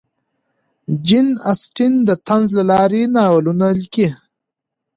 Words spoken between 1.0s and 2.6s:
جین اسټن د طنز